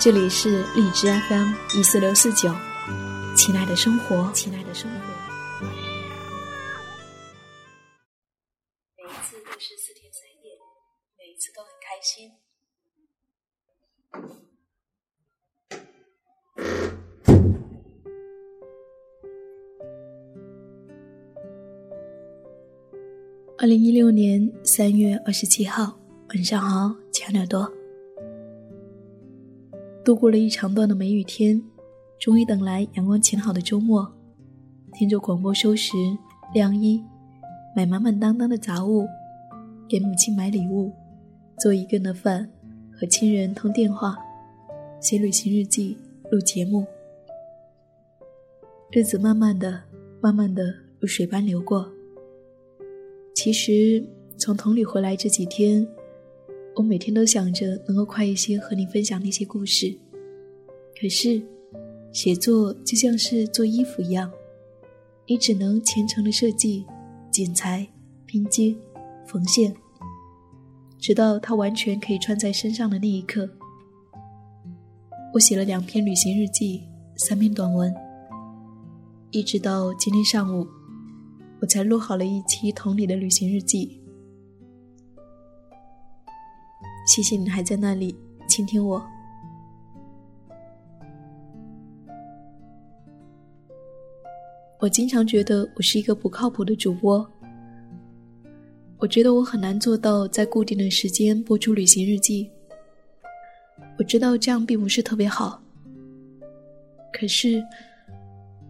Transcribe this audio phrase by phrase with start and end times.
[0.00, 2.52] 这里是荔枝 FM 一四六四九，
[3.36, 5.66] 亲爱的生活，亲爱的生活。
[8.96, 10.52] 每一次都是四天三夜，
[11.16, 12.30] 每一次都很开心。
[23.56, 25.96] 二零一六年三月二十七号，
[26.30, 27.83] 晚上好，亲爱的多。
[30.04, 31.60] 度过了一长段的梅雨天，
[32.20, 34.06] 终于等来阳光晴好的周末。
[34.92, 35.96] 听着广播收拾
[36.52, 37.02] 晾衣，
[37.74, 39.06] 买满满当当的杂物，
[39.88, 40.92] 给母亲买礼物，
[41.58, 42.46] 做一顿的饭，
[42.92, 44.14] 和亲人通电话，
[45.00, 45.96] 写旅行日记，
[46.30, 46.84] 录节目。
[48.92, 49.80] 日子慢慢的、
[50.20, 50.64] 慢慢的
[51.00, 51.90] 如水般流过。
[53.34, 54.04] 其实
[54.36, 55.86] 从同里回来这几天。
[56.76, 59.96] 我每天都想着能够快一些和你分享那些故事，
[61.00, 61.40] 可是，
[62.12, 64.28] 写作就像是做衣服一样，
[65.26, 66.84] 你只能虔诚的设计、
[67.30, 67.86] 剪裁、
[68.26, 68.74] 拼接、
[69.24, 69.72] 缝线，
[70.98, 73.48] 直到它完全可以穿在身上的那一刻。
[75.32, 76.82] 我写了两篇旅行日记，
[77.16, 77.94] 三篇短文，
[79.30, 80.66] 一直到今天上午，
[81.60, 84.03] 我才录好了一期同里的旅行日记。
[87.04, 88.16] 谢谢你还在那里
[88.48, 89.04] 倾听我。
[94.80, 97.26] 我经常觉得我是一个不靠谱的主播。
[98.98, 102.50] 我觉得我很难做到在固定的时间播出旅行日记。
[103.98, 105.60] 我知道这样并不是特别好。
[107.12, 107.62] 可是，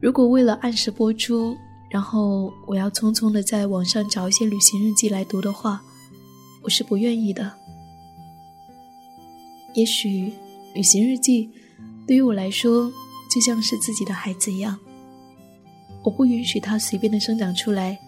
[0.00, 1.56] 如果为了按时播出，
[1.90, 5.82] 然后我要匆匆的在网上找一些旅行日记来读的话，
[6.62, 7.65] 我是不愿意的。
[9.76, 10.32] 也许
[10.74, 11.50] 旅行日记
[12.06, 12.90] 对于我来说
[13.30, 14.78] 就像是自己的孩子一样，
[16.02, 17.98] 我不允许它随便的生长出来。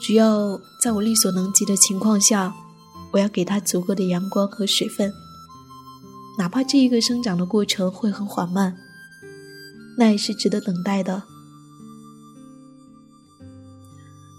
[0.00, 2.54] 只要在我力所能及的情况下，
[3.10, 5.12] 我要给它足够的阳光和水分，
[6.38, 8.76] 哪怕这一个生长的过程会很缓慢，
[9.98, 11.24] 那也是值得等待的。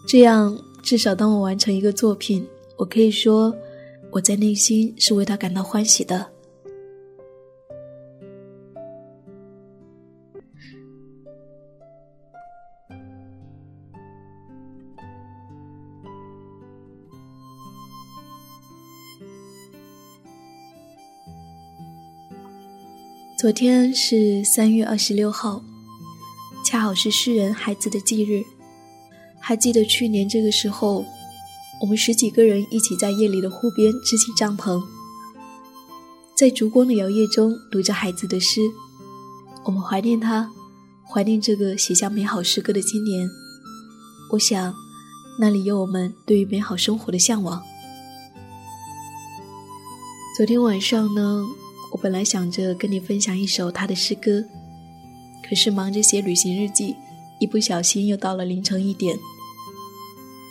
[0.07, 2.47] 这样，至少当我完成一个作品，
[2.77, 3.53] 我可以说。
[4.15, 6.27] 我在内心是为他感到欢喜的。
[23.37, 25.61] 昨天是三月二十六号，
[26.65, 28.41] 恰好是诗人孩子的忌日。
[29.41, 31.05] 还记得去年这个时候。
[31.79, 34.81] 我们十几个人一起在夜里的湖边支起帐篷，
[36.33, 38.61] 在烛光的摇曳中读着孩子的诗。
[39.65, 40.49] 我们怀念他，
[41.09, 43.29] 怀念这个写下美好诗歌的青年。
[44.31, 44.73] 我想，
[45.39, 47.61] 那里有我们对于美好生活的向往。
[50.37, 51.43] 昨天晚上呢，
[51.91, 54.41] 我本来想着跟你分享一首他的诗歌，
[55.47, 56.95] 可是忙着写旅行日记，
[57.41, 59.19] 一不小心又到了凌晨一点。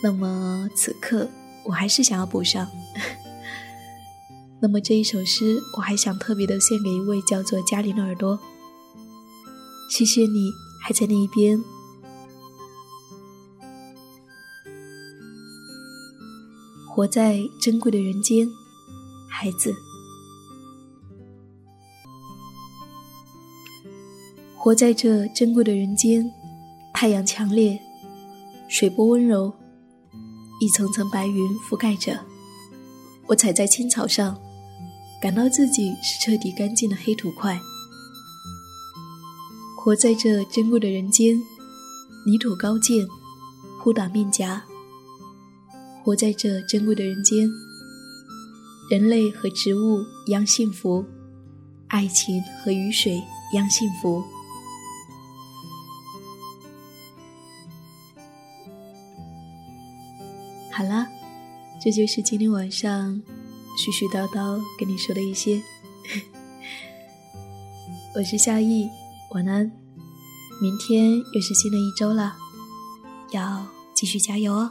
[0.05, 1.27] 那么此刻，
[1.63, 2.67] 我还是想要补上。
[4.61, 8.39] 那么这一首诗，我还想特别的献给一位叫做嘉玲的耳朵。
[9.89, 11.59] 谢谢你还在那一边，
[16.87, 18.47] 活在珍贵的人间，
[19.27, 19.73] 孩子，
[24.55, 26.23] 活在这珍贵的人间，
[26.93, 27.75] 太阳强烈，
[28.69, 29.51] 水波温柔。
[30.57, 32.17] 一层层白云覆盖着，
[33.27, 34.37] 我踩在青草上，
[35.21, 37.59] 感到自己是彻底干净的黑土块。
[39.77, 41.37] 活在这珍贵的人间，
[42.25, 43.05] 泥土高健，
[43.83, 44.61] 扑打面颊。
[46.03, 47.49] 活在这珍贵的人间，
[48.89, 51.03] 人类和植物一样幸福，
[51.87, 54.23] 爱情和雨水一样幸福。
[60.75, 61.07] 好了，
[61.79, 63.15] 这就是今天晚上
[63.77, 65.61] 絮絮叨叨跟你说的一些。
[68.13, 68.89] 我是夏意，
[69.33, 69.71] 晚安！
[70.61, 72.35] 明天又是新的一周了，
[73.31, 74.69] 要继续加油哦。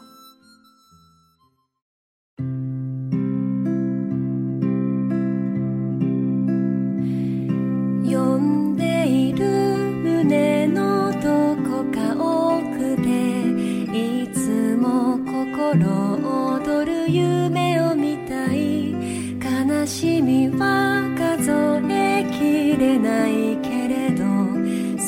[16.25, 18.93] 踊る夢を見たい
[19.39, 24.25] 悲しみは数えきれないけれど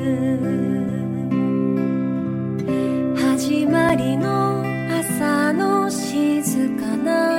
[3.17, 4.63] 始まりの
[5.15, 7.38] 朝の静かな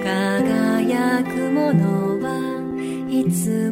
[0.04, 3.65] 輝くものはいつ